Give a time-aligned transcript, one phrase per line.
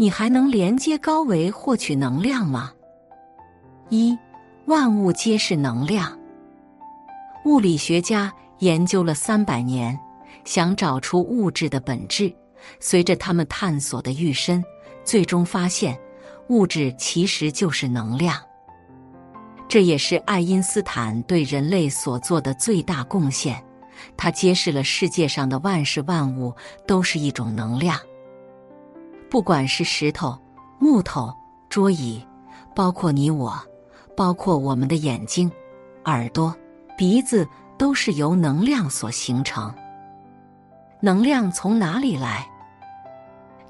[0.00, 2.72] 你还能连接高维获取能量吗？
[3.88, 4.16] 一，
[4.66, 6.16] 万物皆是能量。
[7.44, 9.98] 物理学家研究了三百年，
[10.44, 12.32] 想找出物质的本质。
[12.78, 14.64] 随着他们探索的愈深，
[15.02, 15.98] 最终发现，
[16.48, 18.40] 物质其实就是能量。
[19.66, 23.60] 这也是爱因斯坦对人类所做的最大贡献。
[24.16, 26.54] 他揭示了世界上的万事万物
[26.86, 27.98] 都是一种能量。
[29.30, 30.38] 不管是石头、
[30.78, 31.34] 木头、
[31.68, 32.24] 桌椅，
[32.74, 33.54] 包括你我，
[34.16, 35.50] 包括我们的眼睛、
[36.06, 36.54] 耳朵、
[36.96, 37.46] 鼻子，
[37.76, 39.72] 都是由能量所形成。
[41.00, 42.48] 能量从哪里来？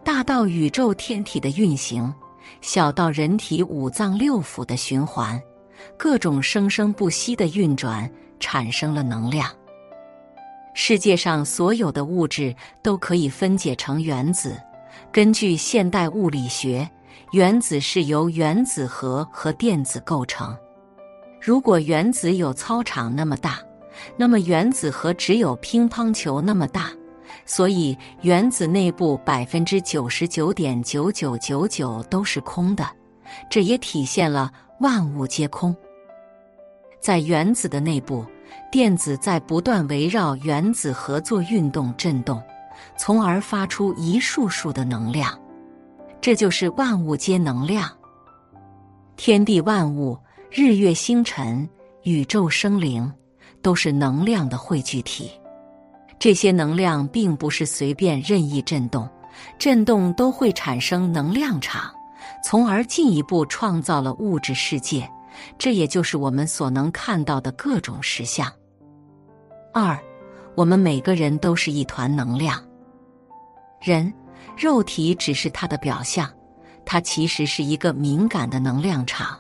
[0.05, 2.15] 大到宇宙天体的运行，
[2.61, 5.39] 小到人体五脏六腑的循环，
[5.97, 9.51] 各种生生不息的运转，产生了能量。
[10.73, 14.57] 世界上所有的物质都可以分解成原子。
[15.13, 16.89] 根据现代物理学，
[17.33, 20.57] 原子是由原子核和电子构成。
[21.41, 23.59] 如果原子有操场那么大，
[24.17, 26.91] 那么原子核只有乒乓球那么大。
[27.45, 32.87] 所以，原子内部百分之九十九点九九九九都是空的，
[33.51, 35.75] 这也体现了万物皆空。
[37.01, 38.25] 在原子的内部，
[38.71, 42.43] 电子在不断围绕原子核做运动、振动，
[42.97, 45.39] 从而发出一束束的能量。
[46.21, 47.91] 这就是万物皆能量。
[49.17, 50.19] 天地万物、
[50.51, 51.69] 日月星辰、
[52.03, 53.13] 宇宙生灵，
[53.63, 55.31] 都是能量的汇聚体。
[56.19, 59.09] 这些能量并不是随便任意震动，
[59.59, 61.93] 震动都会产生能量场，
[62.45, 65.09] 从而进一步创造了物质世界。
[65.57, 68.53] 这也就是我们所能看到的各种实相。
[69.73, 69.97] 二，
[70.57, 72.61] 我们每个人都是一团能量。
[73.81, 74.13] 人
[74.57, 76.29] 肉体只是它的表象，
[76.85, 79.39] 它其实是一个敏感的能量场，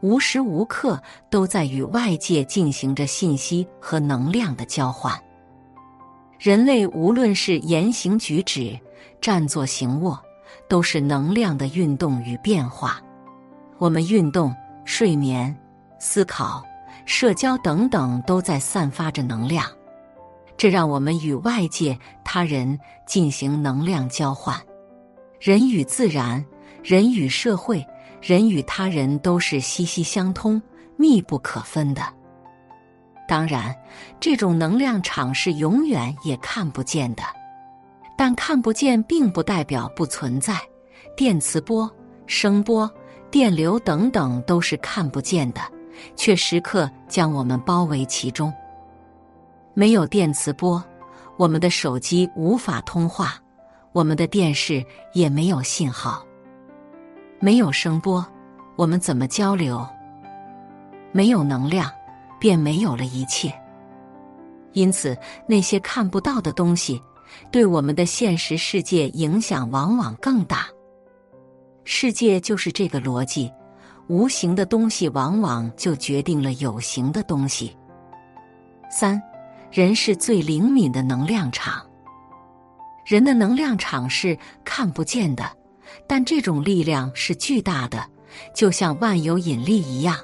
[0.00, 5.12] 无时无刻都在与外界进行着信息和能量的交换。
[6.38, 8.78] 人类无论是言行举止、
[9.20, 10.18] 站坐行卧，
[10.68, 13.00] 都是能量的运动与变化。
[13.78, 15.54] 我们运动、睡眠、
[15.98, 16.62] 思考、
[17.06, 19.66] 社交等等，都在散发着能量。
[20.56, 24.58] 这让我们与外界、他人进行能量交换。
[25.40, 26.44] 人与自然、
[26.82, 27.84] 人与社会、
[28.22, 30.60] 人与他人都是息息相通、
[30.96, 32.02] 密不可分的。
[33.26, 33.74] 当然，
[34.20, 37.22] 这种能量场是永远也看不见的，
[38.16, 40.58] 但看不见并不代表不存在。
[41.16, 41.90] 电磁波、
[42.26, 42.90] 声波、
[43.30, 45.60] 电流等等都是看不见的，
[46.16, 48.52] 却时刻将我们包围其中。
[49.74, 50.82] 没有电磁波，
[51.36, 53.34] 我们的手机无法通话，
[53.92, 56.24] 我们的电视也没有信号。
[57.40, 58.24] 没有声波，
[58.76, 59.86] 我们怎么交流？
[61.12, 61.90] 没有能量。
[62.36, 63.50] 便没有了一切。
[64.74, 65.16] 因此，
[65.48, 67.00] 那些看不到的东西，
[67.50, 70.66] 对我们的现实世界影响往往更大。
[71.84, 73.50] 世界就是这个逻辑，
[74.08, 77.74] 无形的东西往往就决定了有形的东西。
[78.90, 79.18] 三，
[79.74, 81.84] 人是最灵敏的能量场。
[83.04, 85.50] 人的能量场是看不见的，
[86.06, 88.08] 但这种力量是巨大的，
[88.54, 90.16] 就像万有引力一样。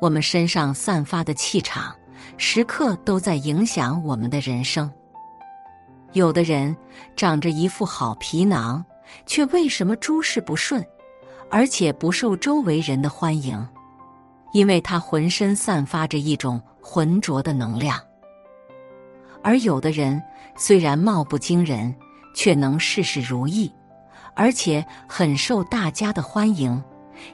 [0.00, 1.94] 我们身上散发的气场，
[2.36, 4.90] 时刻都在影响我们的人生。
[6.12, 6.76] 有的人
[7.14, 8.84] 长着一副好皮囊，
[9.24, 10.84] 却为什么诸事不顺，
[11.48, 13.64] 而且不受周围人的欢迎？
[14.52, 17.96] 因为他浑身散发着一种浑浊的能量。
[19.42, 20.22] 而有的人
[20.56, 21.94] 虽然貌不惊人，
[22.34, 23.72] 却能事事如意，
[24.34, 26.82] 而且很受大家的欢迎。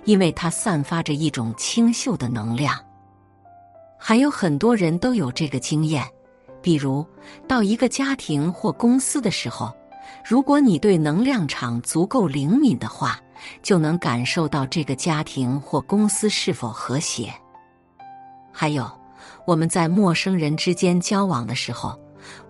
[0.04, 2.76] 因为它散发着一种清秀的能量，
[3.96, 6.04] 还有很多人都有这个经验。
[6.60, 7.06] 比如
[7.46, 9.72] 到一个家庭或公司的时候，
[10.28, 13.20] 如果你对能量场足够灵敏的话，
[13.62, 17.32] 就能感受到这个家庭或公司是否和谐。
[18.50, 18.90] 还有
[19.46, 21.98] 我们在陌生人之间交往的时候，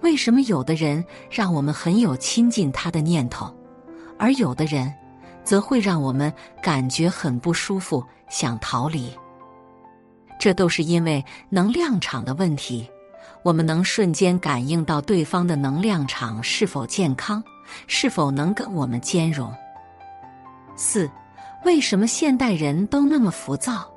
[0.00, 3.54] 为什么有的人让我们很有亲近他的念头，
[4.18, 4.92] 而有的人？
[5.44, 9.12] 则会让我们感觉很不舒服，想逃离。
[10.40, 12.90] 这都是因为能量场的问题。
[13.44, 17.40] 我们能瞬间感应到对方的能量场是否健康，
[17.86, 19.54] 是否能跟我们兼容。
[20.74, 21.08] 四，
[21.64, 23.88] 为什么现代人都那么浮躁？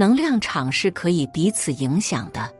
[0.00, 2.50] 能量场是可以彼此影响的。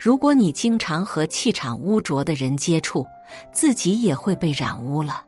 [0.00, 3.04] 如果你经常和气场污浊的人接触，
[3.52, 5.22] 自己也会被染污了。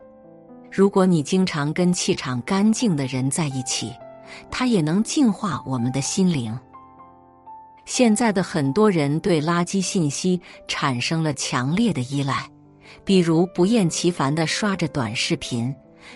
[0.72, 3.92] 如果你经常跟气场干净的人在一起，
[4.50, 6.58] 它也能净化我们的心灵。
[7.84, 12.48] 现在的很多人对垃圾信息产生了强烈的依赖，
[13.04, 15.74] 比如不厌其烦的刷着短视频、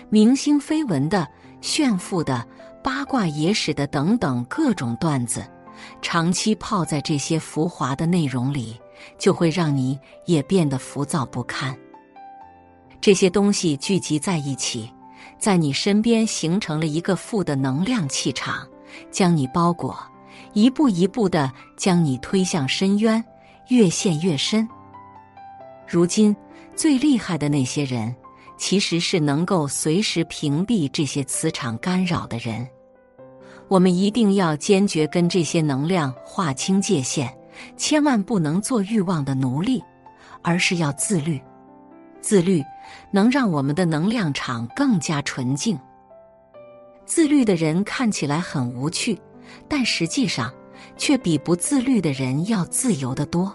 [0.09, 1.27] 明星绯闻的、
[1.61, 2.43] 炫富的、
[2.83, 5.43] 八卦野史的等等各种段子，
[6.01, 8.77] 长期泡在这些浮华的内容里，
[9.17, 11.75] 就会让你也变得浮躁不堪。
[12.99, 14.91] 这些东西聚集在一起，
[15.39, 18.67] 在你身边形成了一个负的能量气场，
[19.09, 19.97] 将你包裹。
[20.53, 23.23] 一步一步的将你推向深渊，
[23.69, 24.67] 越陷越深。
[25.87, 26.35] 如今
[26.75, 28.15] 最厉害的那些人，
[28.57, 32.67] 其实是能够随时屏蔽这些磁场干扰的人。
[33.67, 37.33] 我们一定要坚决跟这些能量划清界限，
[37.77, 39.83] 千万不能做欲望的奴隶，
[40.41, 41.41] 而是要自律。
[42.21, 42.63] 自律
[43.11, 45.77] 能让我们的能量场更加纯净。
[47.05, 49.19] 自律的人看起来很无趣。
[49.67, 50.51] 但实际上，
[50.97, 53.53] 却比不自律的人要自由得多，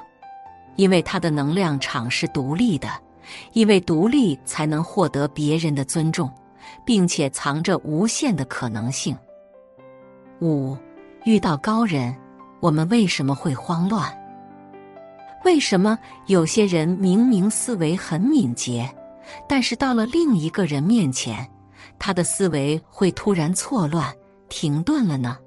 [0.77, 2.89] 因为他的能量场是独立的，
[3.53, 6.31] 因为独立才能获得别人的尊重，
[6.85, 9.17] 并且藏着无限的可能性。
[10.41, 10.77] 五，
[11.25, 12.15] 遇到高人，
[12.61, 14.17] 我们为什么会慌乱？
[15.45, 18.89] 为什么有些人明明思维很敏捷，
[19.49, 21.49] 但是到了另一个人面前，
[21.99, 24.13] 他的思维会突然错乱、
[24.49, 25.39] 停顿了呢？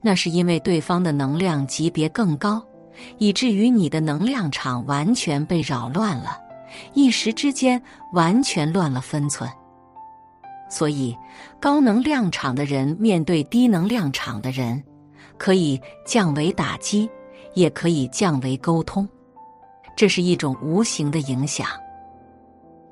[0.00, 2.62] 那是因为对方的能量级别更高，
[3.18, 6.38] 以至于你的能量场完全被扰乱了，
[6.92, 7.80] 一时之间
[8.12, 9.50] 完全乱了分寸。
[10.68, 11.16] 所以，
[11.60, 14.82] 高能量场的人面对低能量场的人，
[15.38, 17.08] 可以降维打击，
[17.54, 19.08] 也可以降维沟通，
[19.96, 21.66] 这是一种无形的影响。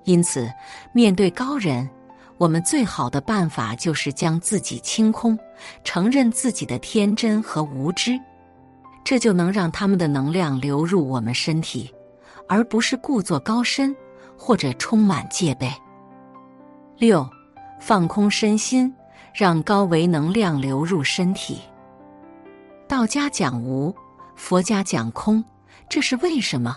[0.04, 0.50] 因此，
[0.92, 1.88] 面对高人。
[2.38, 5.38] 我们最好的办法就是将自己清空，
[5.84, 8.18] 承认自己的天真和无知，
[9.04, 11.94] 这就能让他们的能量流入我们身体，
[12.52, 13.96] 而不是故作高深
[14.36, 15.72] 或者充满戒备。
[16.98, 17.26] 六，
[17.80, 18.94] 放空身心，
[19.32, 21.62] 让高维能量流入身体。
[22.86, 23.94] 道家讲无，
[24.36, 25.42] 佛家讲空，
[25.88, 26.76] 这是为什么？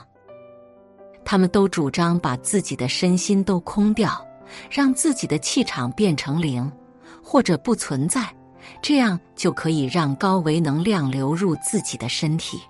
[1.25, 4.25] 他们都主张把自己的身心都空掉。
[4.69, 6.71] 让自己的气场变成零，
[7.21, 8.33] 或者不存在，
[8.79, 12.61] 这样就可以让高维能量流入自己的身体。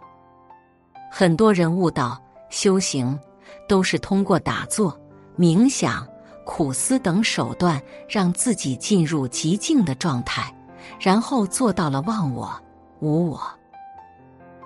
[1.11, 2.17] 很多人悟道、
[2.55, 3.19] 修行，
[3.67, 4.97] 都是通过打坐、
[5.37, 6.07] 冥想、
[6.45, 10.55] 苦思等手段，让自己进入极静的状态，
[10.97, 12.49] 然后做到了忘我、
[13.01, 13.41] 无我。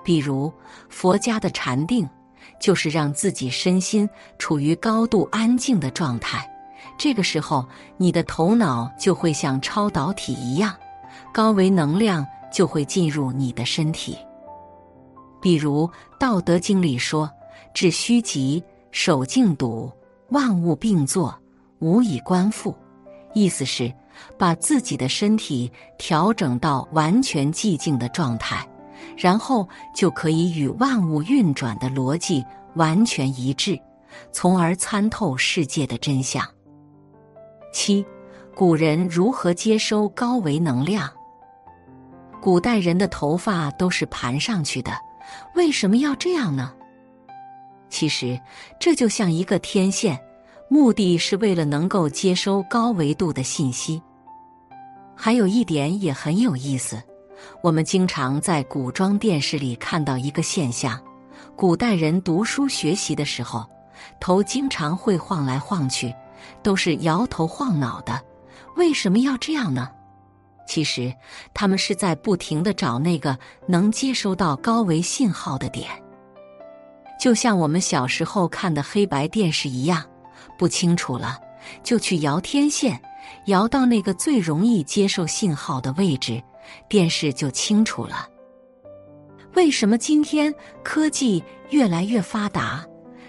[0.04, 0.52] 比如
[0.88, 2.08] 佛家的禅定，
[2.60, 4.08] 就是让自己身心
[4.38, 6.48] 处于高度安静的状态。
[6.96, 7.66] 这个时候，
[7.96, 10.72] 你的头脑就会像超导体一样，
[11.32, 14.16] 高维能量就会进入你的身体。
[15.42, 15.88] 比如
[16.20, 17.28] 《道德经》里说
[17.72, 19.90] ：“致虚极，守静笃，
[20.30, 21.34] 万物并作，
[21.78, 22.74] 无以观复。”
[23.32, 23.92] 意思是
[24.36, 28.68] 把自己的身体调整到完全寂静的状态，
[29.16, 33.78] 然后就可以与万物运转的逻辑完全一致，
[34.32, 36.44] 从而参透世界的真相。
[37.72, 38.04] 七，
[38.52, 41.08] 古人如何接收高维能量？
[42.42, 44.90] 古代人的头发都是盘上去的，
[45.54, 46.74] 为什么要这样呢？
[47.90, 48.40] 其实
[48.78, 50.18] 这就像一个天线，
[50.68, 54.00] 目的是为了能够接收高维度的信息。
[55.14, 57.02] 还有一点也很有意思，
[57.62, 60.98] 我们经常在古装电视里看到一个现象：
[61.56, 63.66] 古代人读书学习的时候，
[64.18, 66.14] 头经常会晃来晃去。
[66.62, 68.18] 都是摇头晃脑的，
[68.74, 69.90] 为什么要这样呢？
[70.66, 71.12] 其实
[71.52, 75.90] 他们是在不停的找那个能接收到高维信号的点，
[77.20, 80.02] 就像我们小时候看的黑白电视一样，
[80.58, 81.38] 不清楚了
[81.82, 82.98] 就去摇天线，
[83.44, 86.42] 摇到那个最容易接受信号的位置，
[86.88, 88.26] 电视就清楚了。
[89.54, 92.82] 为什么今天科技越来越发达，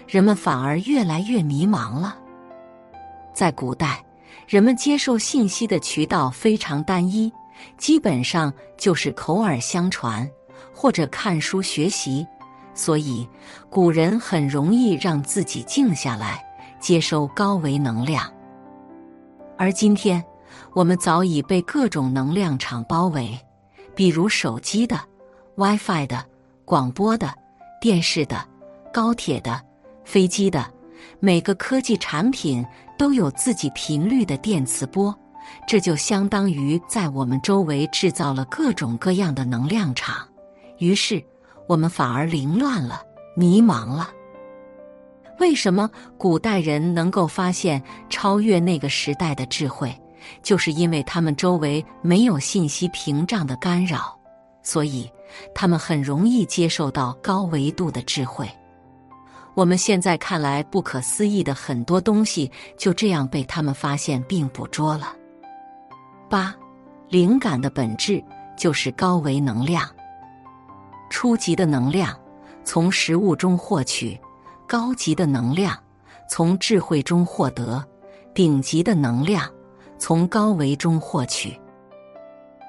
[0.08, 2.16] 人们反而越来越迷茫了？
[3.34, 4.02] 在古代，
[4.46, 7.30] 人们接受信息的渠道非常单一，
[7.76, 10.26] 基本上就是口耳相传
[10.72, 12.26] 或者看书学习，
[12.74, 13.28] 所以
[13.70, 16.44] 古人很容易让自己静下来，
[16.80, 18.32] 接收高维能量。
[19.56, 20.22] 而今天，
[20.72, 23.38] 我们早已被各种能量场包围，
[23.94, 24.98] 比如手机的、
[25.56, 26.24] WiFi 的、
[26.64, 27.32] 广播的、
[27.80, 28.44] 电视的、
[28.92, 29.60] 高铁的、
[30.04, 30.66] 飞机的，
[31.20, 32.64] 每个科技产品。
[32.98, 35.12] 都有自己频率的电磁波，
[35.66, 40.24] 这就相当于在我们周围制造了各种各样的能量场，
[40.78, 41.20] 于是
[41.66, 43.02] 我们反而凌乱了、
[43.36, 44.10] 迷茫了。
[45.38, 49.92] 为什么古代人能够发现超越那个时代的智慧？
[50.40, 54.16] 就是因为他们周围没有信息屏障的干扰，
[54.62, 55.10] 所以
[55.52, 58.48] 他们很容易接受到高维度的智慧。
[59.54, 65.14] 我们现在看来不可思议的很多东西，就这样被他们发现并捕捉了。
[66.30, 66.54] 八，
[67.08, 68.22] 灵感的本质
[68.56, 69.88] 就是高维能量。
[71.12, 72.18] 初级的能量
[72.64, 74.18] 从食物中获取，
[74.66, 75.78] 高级的能量
[76.26, 77.84] 从智慧中获得，
[78.34, 79.46] 顶级的能量。
[79.98, 81.56] 从高维中获取，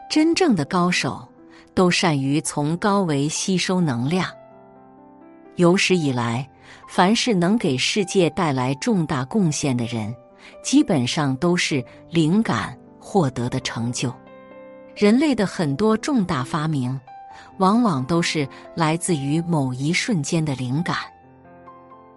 [0.07, 1.27] 真正的高手
[1.73, 4.29] 都善于从高维吸收能量。
[5.55, 6.47] 有史以来，
[6.87, 10.15] 凡是能给世界带来重大贡献的人，
[10.61, 14.13] 基本上都是灵感获得的成就。
[14.95, 16.99] 人类的很多重大发明，
[17.57, 20.97] 往往都是来自于某一瞬间的灵感。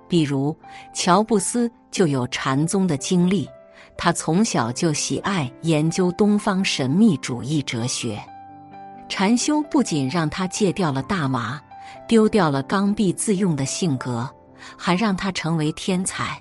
[0.08, 0.56] 比如，
[0.94, 3.48] 乔布斯就有禅宗的经历。
[3.98, 8.22] 他从小就喜爱研究东方神秘主义哲学，
[9.08, 11.58] 禅修不仅让他戒掉了大麻，
[12.06, 14.28] 丢掉了刚愎自用的性格，
[14.76, 16.38] 还让他成为天才。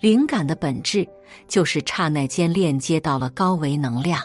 [0.00, 1.08] 灵感的本质
[1.46, 4.20] 就是刹那间链接到了高维能量，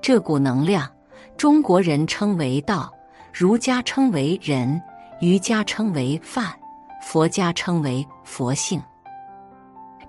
[0.00, 0.88] 这股能量，
[1.36, 2.90] 中国人称为道，
[3.30, 4.80] 儒家称为仁，
[5.20, 6.50] 瑜伽称为范，
[7.02, 8.82] 佛家称为佛性。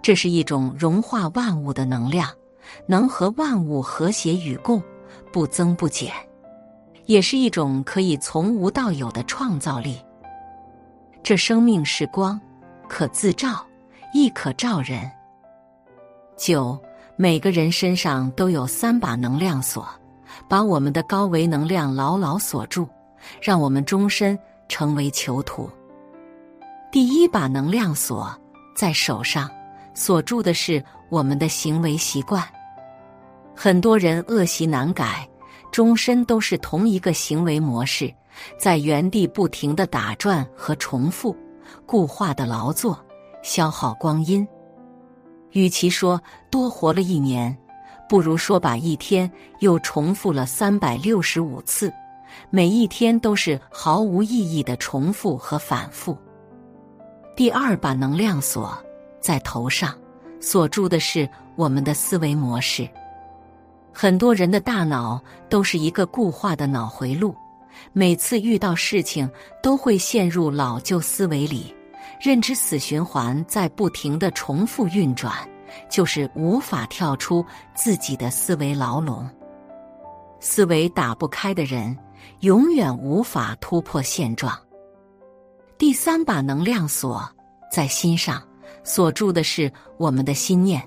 [0.01, 2.29] 这是一种融化万物的能量，
[2.85, 4.81] 能和万物和谐与共，
[5.33, 6.09] 不增不减；
[7.07, 10.01] 也是一种可以从无到有的创造力。
[11.21, 12.39] 这生命是光，
[12.87, 13.65] 可自照，
[14.13, 15.11] 亦可照人。
[16.37, 16.79] 九，
[17.17, 19.85] 每个人身上都有三把能量锁，
[20.47, 22.87] 把我们的高维能量牢牢锁住，
[23.41, 25.69] 让我们终身成为囚徒。
[26.91, 28.33] 第一把能量锁
[28.75, 29.49] 在手上。
[29.93, 32.43] 锁住的是我们的行为习惯，
[33.55, 35.27] 很多人恶习难改，
[35.71, 38.13] 终身都是同一个行为模式，
[38.59, 41.35] 在原地不停的打转和重复，
[41.87, 43.03] 固化的劳作，
[43.41, 44.47] 消耗光阴。
[45.53, 47.57] 与其说多活了一年，
[48.07, 51.91] 不如说把一天又重复了三百六十五次，
[52.49, 56.17] 每一天都是毫无意义的重复和反复。
[57.35, 58.77] 第二把能量锁。
[59.19, 59.93] 在头上
[60.39, 62.87] 锁住的是我们的思维模式。
[63.91, 67.35] 很多人的大脑都是一个固化的脑回路，
[67.91, 69.29] 每次遇到事情
[69.61, 71.75] 都会陷入老旧思维里，
[72.21, 75.33] 认知死循环在不停的重复运转，
[75.89, 77.45] 就是无法跳出
[77.75, 79.29] 自己的思维牢笼。
[80.39, 81.97] 思维打不开的人，
[82.41, 84.57] 永远无法突破现状。
[85.77, 87.27] 第三把能量锁
[87.71, 88.41] 在心上。
[88.83, 90.81] 锁住的是我们的心念，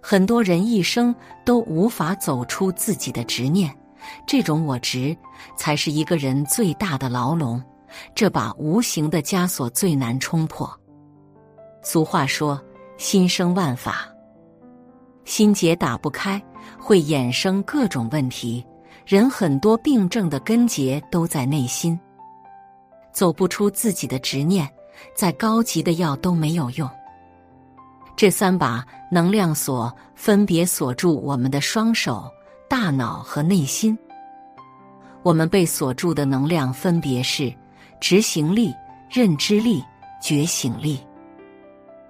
[0.00, 3.70] 很多人一生都无法走出自己的执念，
[4.26, 5.14] 这种我执
[5.54, 7.62] 才是一个人最大的牢笼，
[8.14, 10.70] 这把无形的枷锁最难冲破。
[11.82, 12.58] 俗话说
[12.96, 14.08] ：“心生万法，
[15.24, 16.42] 心结打不开，
[16.78, 18.64] 会衍生各种问题。
[19.04, 21.98] 人很多病症的根结都在内心，
[23.12, 24.68] 走不出自己的执念，
[25.14, 26.88] 再高级的药都没有用。”
[28.14, 32.30] 这三把能量锁分别锁住我们的双手、
[32.68, 33.98] 大脑和内心。
[35.22, 37.52] 我们被锁住的能量分别是
[38.00, 38.72] 执行力、
[39.10, 39.82] 认知力、
[40.20, 41.00] 觉醒力。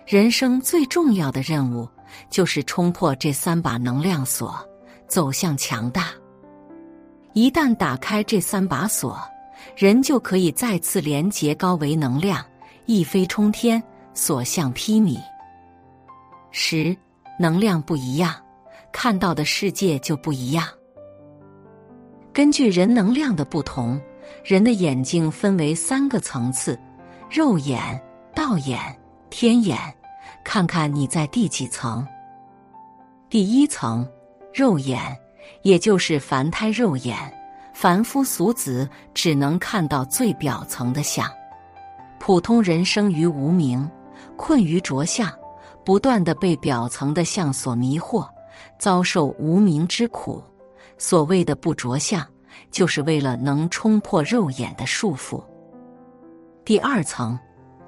[0.05, 1.89] 人生最重要的任务
[2.31, 4.55] 就是冲破这三把能量锁，
[5.07, 6.09] 走向强大。
[7.33, 9.19] 一旦打开这三把锁，
[9.77, 12.45] 人就可以再次连接高维能量，
[12.87, 15.19] 一飞冲天，所向披靡。
[16.51, 16.95] 十，
[17.39, 18.35] 能量不一样，
[18.93, 20.69] 看到的世界就不一样。
[22.33, 24.01] 根据人能量的不同，
[24.45, 26.79] 人的眼睛分为三个层次：
[27.31, 28.01] 肉眼、
[28.35, 28.79] 道眼、
[29.31, 29.79] 天眼。
[30.45, 32.07] 看看你在第几层？
[33.29, 34.07] 第一层，
[34.53, 35.17] 肉眼，
[35.63, 37.17] 也就是凡胎肉眼，
[37.73, 41.31] 凡夫俗子只能看到最表层的相。
[42.19, 43.89] 普通人生于无名，
[44.37, 45.31] 困于着相。
[45.85, 48.29] 不断的被表层的相所迷惑，
[48.79, 50.41] 遭受无名之苦。
[50.97, 52.25] 所谓的不着相，
[52.71, 55.43] 就是为了能冲破肉眼的束缚。
[56.65, 57.37] 第二层，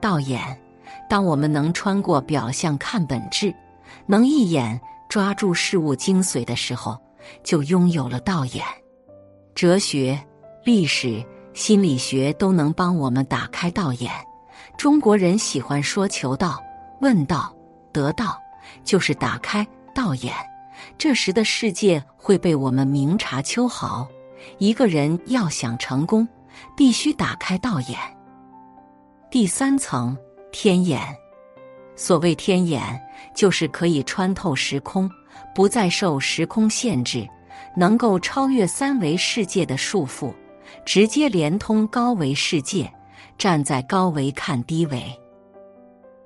[0.00, 0.61] 道眼，
[1.08, 3.54] 当我们能穿过表象看本质，
[4.06, 6.98] 能一眼抓住事物精髓的时候，
[7.42, 8.64] 就拥有了道眼。
[9.54, 10.18] 哲学、
[10.64, 14.10] 历史、心理学都能帮我们打开道眼。
[14.76, 16.60] 中国人喜欢说“求道、
[17.00, 17.54] 问道、
[17.92, 18.40] 得道”，
[18.82, 20.34] 就是打开道眼。
[20.98, 24.08] 这时的世界会被我们明察秋毫。
[24.58, 26.26] 一个人要想成功，
[26.76, 27.98] 必须打开道眼。
[29.30, 30.16] 第三层
[30.54, 31.00] 天眼，
[31.96, 32.80] 所谓天眼，
[33.34, 35.11] 就是可以穿透时空，
[35.52, 37.28] 不再受时空限制，
[37.76, 40.32] 能够超越三维世界的束缚，
[40.87, 42.88] 直接连通高维世界，
[43.37, 45.02] 站在高维看低维。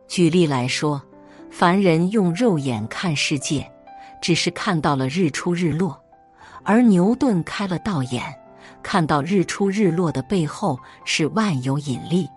[0.06, 1.02] 举例来说，
[1.50, 3.66] 凡人用肉眼看世界，
[4.20, 5.98] 只是看到了日出日落。
[6.64, 8.22] 而牛顿开了道眼，
[8.82, 12.28] 看到日出日落的背后是万有引力。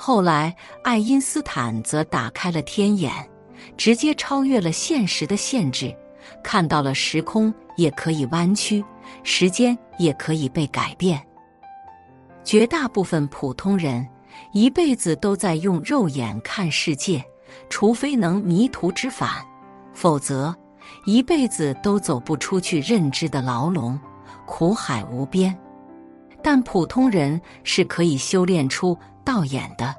[0.00, 3.12] 后来，爱因斯坦则打开了天眼，
[3.76, 5.92] 直接超越了现实的限制，
[6.40, 8.82] 看到了时空也可以弯曲，
[9.24, 11.20] 时间也可以被改变。
[12.44, 14.06] 绝大部分普通人
[14.52, 17.22] 一辈子都在用肉眼看世界，
[17.68, 19.28] 除非能迷途知返，
[19.92, 20.54] 否则。
[21.04, 23.98] 一辈子都走不出去认知的牢笼，
[24.46, 25.54] 苦海无边。
[26.42, 28.96] 但普通人是可以修炼出
[29.28, 29.94] 道眼的，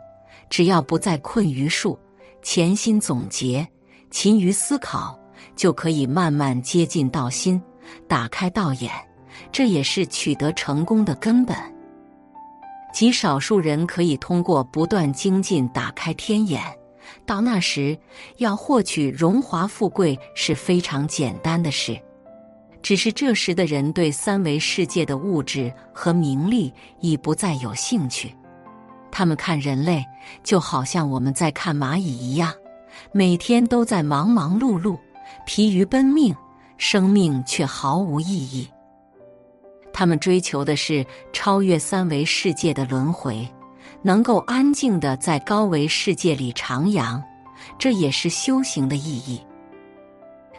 [0.50, 2.00] 只要不再困于术，
[2.42, 3.68] 潜心总结，
[4.10, 5.16] 勤于思考，
[5.56, 7.62] 就可以慢慢接近道心，
[8.08, 8.92] 打开道眼。
[9.52, 11.56] 这也是取得成功的根本。
[12.92, 16.60] 极少数人可以通过不断精进打开天眼。
[17.24, 17.96] 到那时，
[18.38, 21.96] 要获取荣华富贵是非常简单的事。
[22.82, 28.36] 只是这时的人对三维世界的物质和名利已不再有兴趣。
[29.12, 30.06] 他们看人类，
[30.44, 32.54] 就好像我们在看蚂蚁一样，
[33.12, 34.98] 每天都在忙忙碌碌、
[35.46, 36.36] 疲于奔命，
[36.78, 38.70] 生命却毫无意义。
[39.92, 43.48] 他们追求的是超越三维世界的轮回。
[44.02, 47.22] 能够安静的在高维世界里徜徉，
[47.78, 49.42] 这也是修行的意义。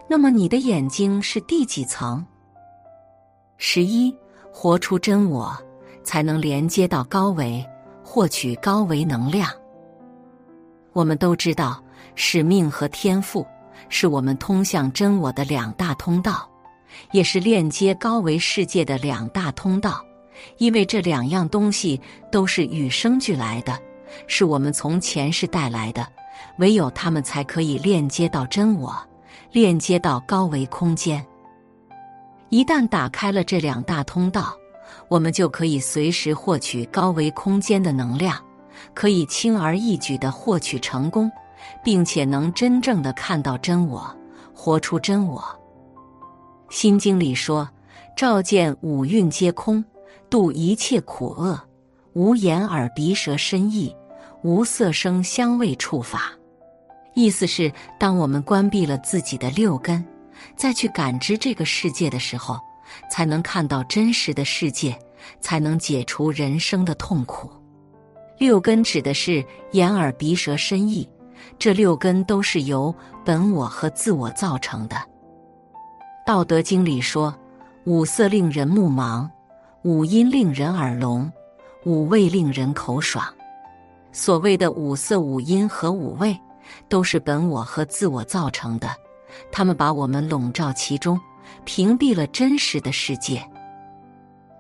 [0.07, 2.23] 那么你的眼睛是第几层？
[3.57, 4.15] 十一，
[4.53, 5.57] 活出真我，
[6.05, 7.65] 才能连接到高维，
[8.11, 9.49] 获取高维能量。
[10.93, 11.81] 我们都知道，
[12.17, 13.47] 使命和天赋
[13.89, 16.51] 是我们通向真我的两大通道，
[17.13, 20.05] 也是链接高维世界的两大通道。
[20.59, 22.01] 因为这两样东西
[22.33, 23.79] 都是与生俱来的，
[24.27, 26.05] 是我们从前世带来的，
[26.59, 28.93] 唯有它们才可以链接到真我，
[29.53, 31.25] 链接到高维空间。
[32.49, 34.53] 一旦打开了这两大通道，
[35.11, 38.41] 我们就可以随时获取高维空间的能量，
[38.95, 41.29] 可以轻而易举的获取成功，
[41.83, 44.17] 并且能真正的看到真我，
[44.55, 45.45] 活出真我。
[46.69, 47.69] 心经里说
[48.17, 49.85] ：“照见五蕴皆空。”
[50.31, 51.61] 度一切苦厄，
[52.13, 53.93] 无眼耳鼻舌身意，
[54.45, 56.31] 无色声香味触法。
[57.15, 60.05] 意思是，当我们关闭了自己的六根，
[60.55, 62.61] 再去感知这个世界的时候，
[63.11, 64.99] 才能看到真实的世界，
[65.41, 67.51] 才能解除人生的痛苦。
[68.39, 71.09] 六根指的是眼耳鼻舌身意，
[71.59, 74.97] 这六根都是由本我和自我造成的。
[76.27, 77.35] 道德经里说
[77.85, 79.29] ：“五色令人目盲。”
[79.83, 81.33] 五音令人耳聋，
[81.87, 83.25] 五味令人口爽。
[84.13, 86.39] 所谓的五色、五音和五味，
[86.87, 88.91] 都是本我和自我造成的。
[89.51, 91.19] 他们把我们笼罩其中，
[91.61, 93.39] 屏蔽了真实的世界。《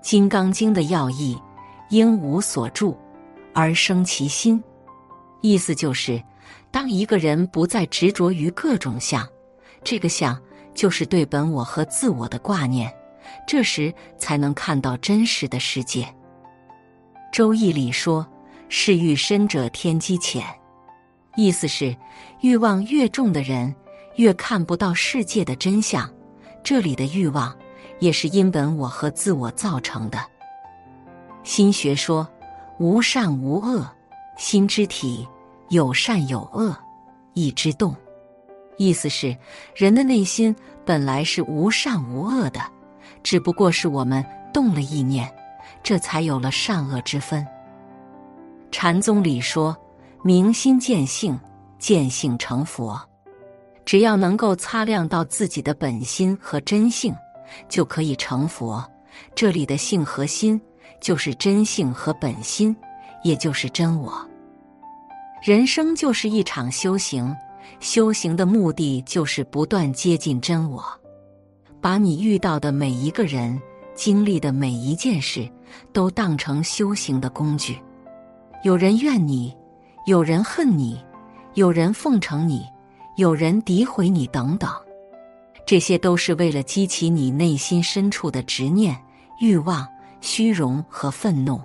[0.02, 1.36] 金刚经》的要义：
[1.90, 2.96] 应无所住
[3.52, 4.62] 而生其心。
[5.42, 6.22] 意思就是，
[6.70, 9.26] 当一个人不再执着于各种相，
[9.82, 10.40] 这个相
[10.74, 12.92] 就是对本我和自我的挂念。
[13.46, 16.02] 这时才能看到真实的世界。
[17.32, 18.26] 《周易》里说
[18.68, 20.44] ：“是欲深者天机浅。”
[21.36, 21.96] 意思是，
[22.40, 23.74] 欲望越重的人，
[24.16, 26.10] 越看不到世界的真相。
[26.62, 27.54] 这里的欲望，
[27.98, 30.18] 也是因本我和自我造成的。
[31.42, 32.28] 心学说
[32.78, 33.86] ：“无善无恶，
[34.36, 35.26] 心之体
[35.68, 36.76] 有善有恶，
[37.34, 37.94] 意之动。”
[38.78, 39.36] 意思是，
[39.74, 42.60] 人的内心本来是无善无恶的。
[43.22, 45.30] 只不过是我们动了意念，
[45.82, 47.46] 这才有了善恶之分。
[48.70, 49.76] 禅宗里说
[50.24, 51.38] ：“明心见性，
[51.78, 52.98] 见性成佛。”
[53.84, 57.14] 只要能够擦亮到自己的本心和真性，
[57.68, 58.84] 就可以成佛。
[59.34, 60.60] 这里的性和心，
[61.00, 62.74] 就是真性和本心，
[63.22, 64.12] 也就是真我。
[65.42, 67.34] 人生就是一场修行，
[67.80, 70.84] 修行的目的就是不断接近真我，
[71.80, 73.60] 把你遇到的每一个人、
[73.94, 75.50] 经历的每一件事，
[75.92, 77.78] 都当成修行的工具。
[78.62, 79.56] 有人怨你，
[80.06, 81.02] 有人恨你，
[81.54, 82.64] 有人奉承你，
[83.20, 84.70] 有人诋毁你，等等，
[85.66, 88.98] 这些都是为了激起你内心深处的执念、
[89.42, 89.86] 欲望、
[90.22, 91.60] 虚荣和愤怒。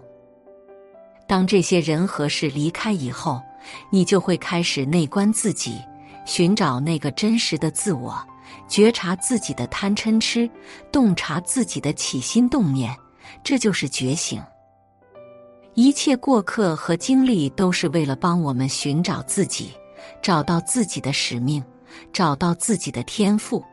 [1.26, 3.42] 当这些人和事离开以后，
[3.90, 5.80] 你就会开始内观自己，
[6.26, 8.22] 寻找那个真实的自我，
[8.68, 10.50] 觉察自己的贪嗔痴，
[10.92, 12.94] 洞察自己的起心动念，
[13.46, 14.44] 这就是觉醒。
[15.74, 19.72] 一切过客和经历都是为了帮我们寻找自己，
[20.22, 21.64] 找到自己的使命，
[22.12, 23.64] 找到自己的天赋，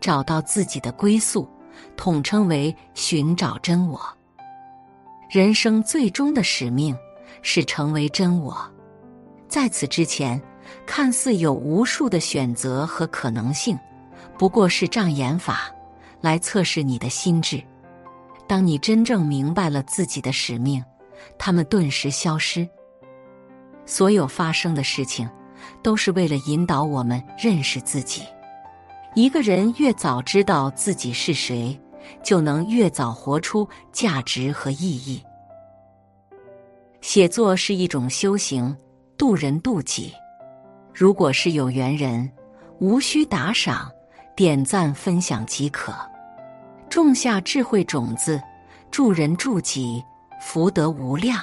[0.00, 1.48] 找到自己的归宿，
[1.96, 4.00] 统称为寻找真我。
[5.30, 6.96] 人生最终的使命
[7.40, 8.56] 是成为真我。
[9.48, 10.40] 在此之前，
[10.86, 13.78] 看似有无数的选择和可能性，
[14.38, 15.70] 不过是障眼法，
[16.20, 17.62] 来测试你的心智。
[18.46, 20.84] 当你真正明白了自己的使命，
[21.38, 22.68] 他们顿时消失。
[23.86, 25.28] 所有发生的事情，
[25.82, 28.22] 都是为了引导我们认识自己。
[29.14, 31.78] 一个人越早知道自己是谁。
[32.20, 35.22] 就能越早活出价值和意义。
[37.00, 38.76] 写作是一种修行，
[39.16, 40.12] 渡人渡己。
[40.92, 42.28] 如果是有缘人，
[42.80, 43.88] 无需打赏、
[44.34, 45.94] 点赞、分享即可，
[46.88, 48.42] 种下智慧种子，
[48.90, 50.02] 助人助己，
[50.40, 51.40] 福德无量。